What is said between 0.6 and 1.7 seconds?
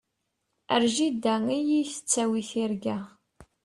Ar jida i